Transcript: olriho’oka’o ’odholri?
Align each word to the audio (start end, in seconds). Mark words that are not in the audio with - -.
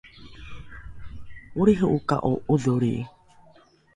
olriho’oka’o 1.61 2.31
’odholri? 2.51 2.93